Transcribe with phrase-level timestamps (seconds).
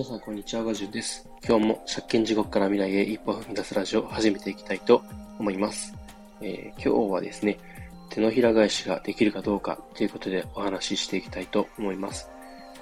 [0.00, 0.64] 皆さん、こんにちは。
[0.64, 1.28] ガジュです。
[1.46, 5.04] 今日も借金地獄から未来へ一歩踏み出すラジオを始めていきたいと
[5.38, 5.94] 思います。
[6.40, 7.58] えー、今日はですね、
[8.08, 12.30] 手のひら返しができるかどうかということでお話ししていきたいと思います。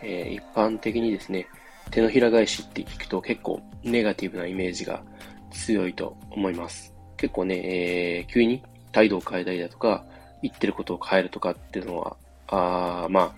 [0.00, 1.46] えー、一般的にですね、
[1.90, 5.02] 手のひら返しって聞くと結構ネガティブなイメージが
[5.50, 6.94] 強いと思います。
[7.18, 10.06] 結構ね、えー、急に態度を変えたりだとか、
[10.40, 12.16] 言ってることを変えるとかっていうのは、
[12.46, 13.34] あま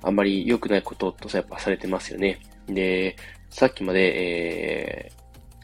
[0.00, 2.38] あ、あんまり良くないこととさやっぱされてますよね。
[2.74, 3.16] で、
[3.50, 5.12] さっきまで、え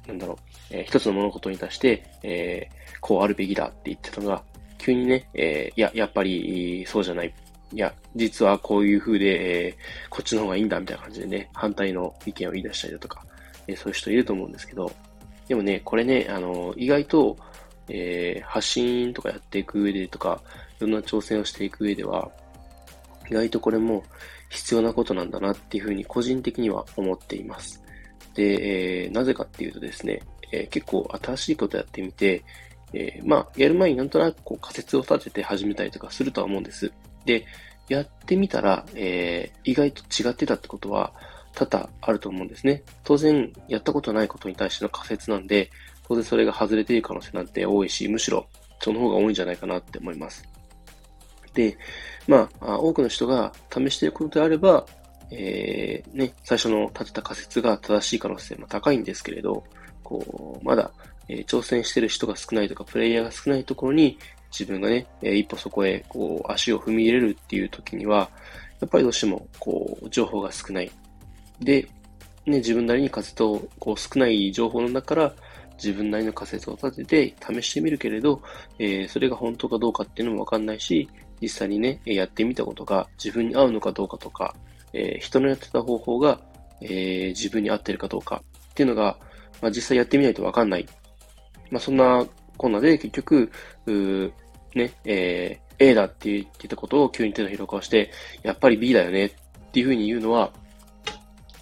[0.04, 0.36] ー、なんだろう、
[0.70, 4.42] えー、一つの物事に対して、えー、こうあるべきだって言ってたのが、
[4.78, 7.34] 急にね、えー、いや、やっぱり、そうじゃない。
[7.72, 9.74] いや、実はこういう風で、えー、
[10.10, 13.24] こっちの方がいいんだ、みたいな感じでね、反対の意見を言い出したりだとか、
[13.66, 14.92] えー、そういう人いると思うんですけど、
[15.48, 17.36] でもね、これね、あの、意外と、
[17.88, 20.40] えー、発信とかやっていく上でとか、
[20.78, 22.30] いろんな挑戦をしていく上では、
[23.28, 24.04] 意外とこれも
[24.50, 27.82] 必要なことなんだなっていうふうに個人的には思っています。
[28.34, 30.20] で、えー、なぜかっていうとですね、
[30.52, 32.44] えー、結構新しいことやってみて、
[32.92, 36.92] えー、まあ、やる前になんとなくこう仮説を立てて始めたりとかするとは思うんです。
[37.24, 37.44] で、
[37.88, 41.12] やってみたら、えー、意外と違ってたってことは
[41.54, 42.82] 多々あると思うんですね。
[43.04, 45.70] 当然、やったことないことに対しての仮説なんで、
[46.08, 48.46] 当然それが外れている可能性なんて多いし、むしろ
[48.80, 50.44] その方が多いんじゃないかなって思います。
[51.56, 51.76] で、
[52.28, 54.86] まあ、多くの人が試していることであれば、
[55.30, 59.64] えー、ね、最初の立てた仮説が正しい可能性も高いんですけれど、
[60.04, 60.92] こう、まだ、
[61.28, 64.18] えー、挑戦してる人が少ないとか、プレイヤーが少ないところに、
[64.52, 68.30] 自分がね、えー、一歩そこへ、こう、足を踏み入れるっていう時には、
[68.80, 70.92] やっぱりどうしても、こう、情報が少ない。
[71.60, 71.88] で、
[72.44, 75.34] ね、自分なりに仮説を、こう、少ない情報の中から、
[75.76, 78.42] 自分なりの仮説を立てて試してみるけれど、
[78.78, 81.08] えー、それが本当かどうかっていうのもわかんないし、
[81.40, 84.54] 実際にね、やってみたことが自分に合うのかどうかとか、
[84.92, 86.40] えー、人のやってた方法が、
[86.80, 89.18] えー、自分に合ってるかどうかっていうのが、
[89.60, 90.86] まあ、実際やってみないとわかんない。
[91.70, 92.26] まあ、そんな
[92.56, 93.52] こんなで結局、
[94.74, 98.10] ね、えー、A だって言ってたことを急に手のひらをして、
[98.42, 99.32] やっぱり B だよねっ
[99.72, 100.52] ていうふうに言うのは、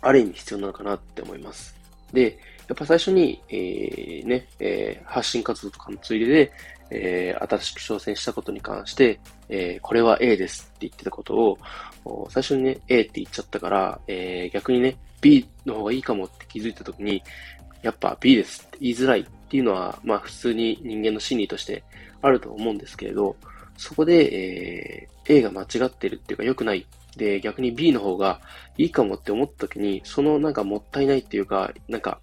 [0.00, 1.74] ある意味必要なのかなって思います。
[2.12, 6.52] で、やっぱ最初に、えー、ね、えー、発信活動とかのついでで、
[6.94, 9.18] えー、新しく挑戦したことに関して、
[9.48, 11.58] えー、これは A ですって言ってたことを、
[12.30, 17.22] 最初にね、A って言っちゃったから、えー、逆にね、B の方がいいかもって気づいたときに、
[17.82, 21.82] やっぱ B ですって言いづらいっていうのは、まあ普通に人間の心理として
[22.22, 23.36] あると思うんですけれど、
[23.76, 26.86] そこで、えー、A が間違ってるっていうか良くない。
[27.16, 28.40] で、逆に B の方が
[28.76, 32.20] いいかもって思った時に、そのなんかもったいないっていうか、なんか、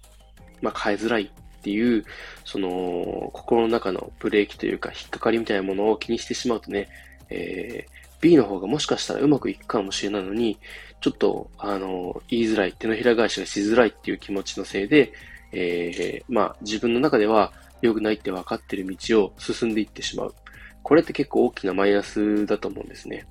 [0.60, 2.04] まあ変えづらいっていう、
[2.44, 6.88] その、心の中のブレーキというか、引っかかりみたいなものを気にしてしまうとね、
[7.30, 10.58] えー、B の方がもしかしたらうまくいくかもしれないのに、
[11.00, 15.12] ちょっと、あの、言いづらい、手のひら返しがしづらいっていう気持ちのせいで、
[15.52, 20.34] えー、まあ、自分の中では良くないって分かってる道を進んでいってしまう。
[20.82, 23.26] これって結構大きなマイナスだと思うんですね。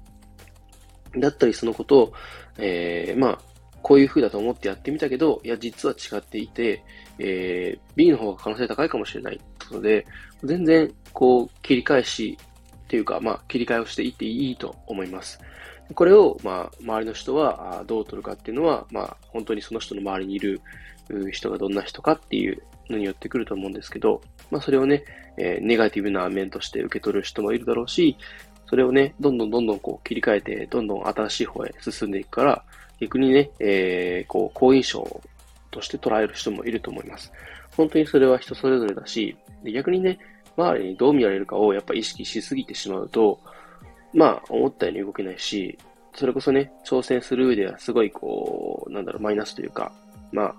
[1.18, 2.14] だったりそのことを、
[2.58, 3.40] えー、まあ、
[3.81, 6.84] こういう風だと思ってやってみたけど、いや、実は違っていて、
[7.24, 10.06] えー、B の方が可能性高いかもしれないってことで、
[10.44, 12.38] 全然、こう、切り返し
[12.84, 15.40] っていうか、まあ、切り替えをしていっていいと思います。
[15.94, 20.62] これを、まあ、周りの人はどう取るかっていうのは、まあ、本当にその人の周りにいる
[21.32, 25.03] 人がどんな人かっていうのによってくると思うんですけど、まあ、それをね、
[25.38, 28.18] えー、ネガティブな面として受け取る人もいるだろうし、
[28.68, 32.64] それをね、どんどんどんどんこう切り替えて、どんどん新しい方へ進んでいくから、
[33.00, 35.22] 逆にね、えー、こう、好印象
[35.72, 37.32] として捉える人もいると思います。
[37.76, 40.20] 本当にそれは人それぞれだし、で逆にね、
[40.58, 43.40] 周りにどう見られるかをやっぱ意識しすぎてしまうと、
[44.14, 45.78] まあ、思ったように動けないし、
[46.14, 49.92] それこそね、挑戦する上ではすごいこう、なんだろう、マイナスというか、
[50.32, 50.56] まあ、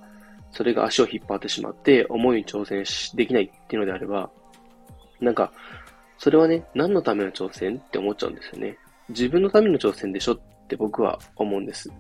[0.51, 2.85] それが足を引っ張ってしまって、思いに挑戦
[3.17, 4.31] できないっていうのであれば、
[5.21, 5.53] なんか、
[6.19, 8.77] それはね、何のための挑戦って思っちゃうんですよね。
[9.09, 11.91] 自分のための挑戦でしょって僕は思うんです。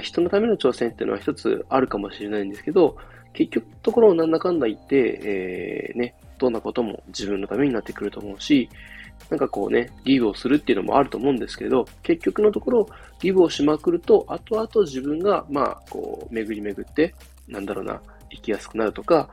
[0.00, 2.96] 人のための挑戦っていうのは一つあるかもしれないんですけど、
[3.32, 8.68] 結局ところをなんだかんだ言って、えー、ね、どんなことも自分のためになってくると思うし、
[9.30, 12.88] なんかこうね、ギブをするっていうのもあると思うんですけど、結局のところ、
[13.20, 17.14] ギブをしまくると、後々自分が、まあ、こう、巡り巡って、
[17.48, 18.00] なんだろうな、
[18.30, 19.28] 生きやすくなるとか、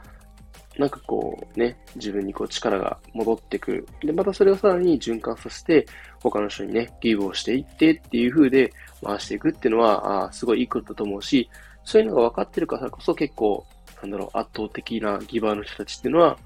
[0.78, 3.88] なんかこうね、自分にこう力が戻ってくる。
[4.02, 5.86] で、またそれをさらに循環させて、
[6.22, 8.74] 他の人にね、ギブをしていってっていう風で
[9.04, 11.50] 回していくっていうのは、あすごいいいことだと思うし、
[11.84, 13.66] そういうのが分かってるからこそ結構、
[14.02, 16.38] なんだろう、圧倒的なギバーの人たちっていうのは、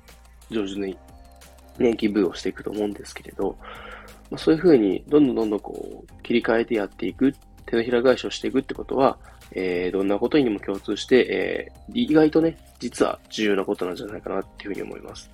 [0.50, 0.98] 上手に
[1.78, 3.58] ね、ギブをしていくと思うんですけれど、
[4.30, 7.34] まあ、そういう風にどんどんどんどんこう、切り替えてやっていくっ
[7.68, 9.18] 手のひら返しをしていくってことは、
[9.52, 15.30] えー、どんなことにも共通して、えー、意外とね、実は重要なことなんじゃないかなっていうふうに思います。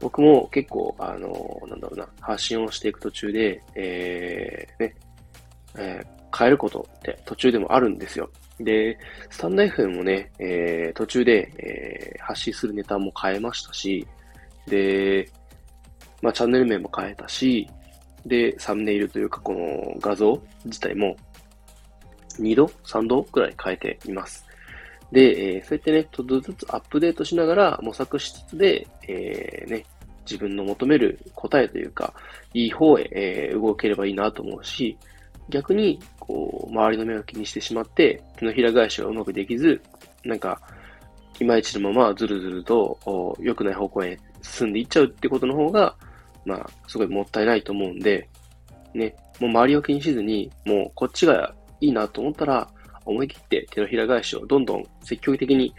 [0.00, 4.94] 僕も結構、あの、なんだろうな、発信をしていく途中で、えー、ね、
[5.76, 8.30] えー、変えることって途中でもあるんですよ。
[8.58, 8.98] で、
[9.30, 14.06] スタンド FM もね、えー、途中で、えー、発信するネタも変えましたし、
[14.66, 15.30] で、
[16.22, 17.68] まあ、チャンネル名も変えたし、
[18.26, 21.16] で、サムネイルというか、この画像自体も、
[22.42, 24.46] 2度 ?3 度くらい変えています。
[25.12, 29.84] で、えー、そうやってね、ちょっとずつアップデートしながら模索しつつで、えー、ね、
[30.24, 32.14] 自分の求める答えというか、
[32.54, 34.96] いい方へ、えー、動ければいいなと思うし、
[35.48, 39.80] 逆に、こう、周りの目を気にしてしまって、手のひら返しがうまくできず、
[40.24, 40.60] なんか、
[41.40, 45.96] いまいちのままずるずると良くない方向へ進んでいっちゃうってことの方が、
[46.44, 48.28] まあ、すごいもったいないと思うんで、
[48.94, 52.68] ね、もう周りを気にしずに、もうこっちがいいなと思ったら、
[53.04, 55.74] 思い切って手のひら返しをどんどん積極的に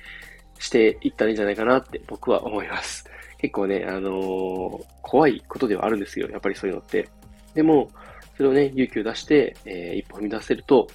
[0.60, 3.06] していったらいいんじゃないかなって僕は思います。
[3.38, 6.30] 結構ね、あのー、怖いことではあるんですよ。
[6.30, 7.10] やっぱりそういうのって。
[7.56, 7.90] でも、
[8.38, 10.88] それをね、勇気を出して、えー、一歩踏み出せると、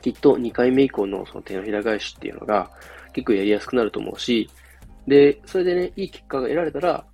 [0.00, 2.70] きっと2回目以降のその手のひら返しっていうのが
[3.12, 4.48] 結構やりやすくなると思うし、
[5.08, 7.04] で、それでね、いい結果が得られたら、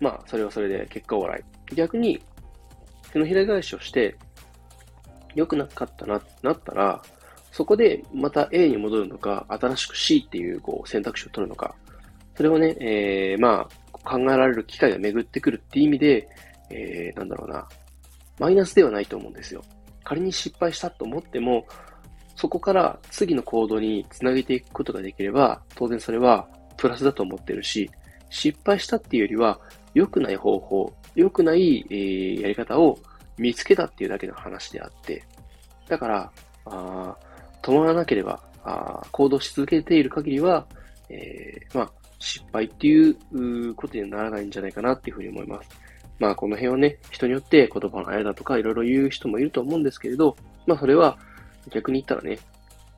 [0.00, 1.74] まあ、それはそれで結果を笑い。
[1.74, 2.22] 逆に、
[3.12, 4.16] 手のひら返しをして、
[5.36, 7.00] 良くなかったな、なったら、
[7.52, 11.74] そこでまた A に戻るのか、新しく C っていうこう選択肢を取るのか、
[12.36, 16.28] それをね、えー、まあ、考えられる機会が巡ってくるっていう意味で、
[16.70, 17.68] えー、なんだろうな、
[18.38, 19.62] マイナスではないと思うんですよ。
[20.04, 21.66] 仮に失敗したと思っても、
[22.34, 27.90] そこから次の行動につなげていくことができれば、当然それはプラスだと思ってるし、
[28.30, 29.60] 失敗したっていうよりは、
[29.94, 32.98] 良くない方法、良くない、えー、やり方を
[33.38, 35.24] 見つけたっていうだけの話であって、
[35.88, 36.32] だから、
[36.66, 37.16] あ
[37.62, 40.66] 止まらなければあ、行動し続けている限りは、
[41.08, 45.68] えー、まあ、失敗っていうことにはならないんじゃないかなっていうふうに思います。
[46.18, 50.36] まあ、この辺はね、人によって言葉のあやだとかいろいろ言う人もいると思うんですけれど、
[50.66, 51.18] まあ、それは
[51.70, 52.38] 逆に言ったらね、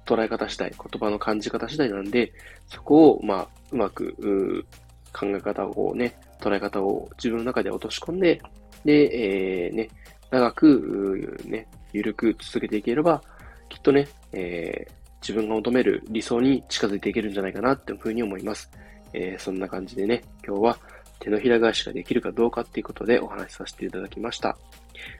[0.06, 2.32] 捉え方次第、言葉の感じ方次第なんで、
[2.66, 4.64] そこを、まあ、うまく、
[5.12, 8.40] 考え方をね、捉え方を自分の中で落とし込んで、
[8.84, 9.88] で、えー、ね、
[10.30, 13.22] 長く、ね、ゆるく続けていければ、
[13.68, 18.70] きっとね、えー、自分が求める理想に近づいていけるんじゃないかなっていうふうに思います。
[19.12, 20.78] えー、そんな感じでね、今日は
[21.20, 24.56] 手のひら返しができるかどうかっていうことでお話しさせていただきました。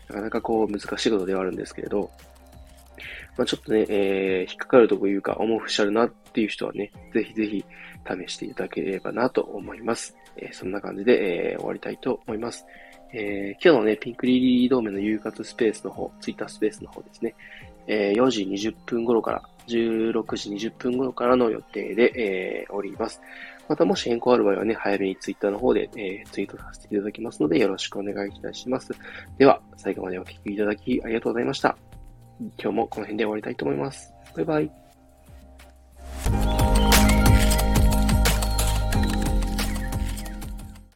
[0.09, 2.11] なかなかこう難しいことではあるんですけれど、
[3.37, 7.65] まあ、ちょっとね、えー、引っかかるというか、重ふしゃるなっていう人はね、ぜひぜひ
[8.27, 10.17] 試していただければなと思います。
[10.37, 12.67] えー、そんな感じで、えー、終わりたいと思います。
[13.13, 17.35] えー、今日のね、ピンクリリー同盟の夕活スペースの方、ツイッタースペースの方ですね、
[17.87, 23.21] えー、4時20分頃から、16時20分頃からの予定で、えー、おります。
[23.69, 28.93] またもし変更ある場合はね、早めにツイッターの方で、えー、ツイートさせていただきますので、よろしくお願いいたします。
[29.37, 31.77] では、最後までお聴きいただきありがとうございました。
[32.41, 34.13] 今日もこの辺で終わりたいと思います。
[34.35, 34.88] バイバイ。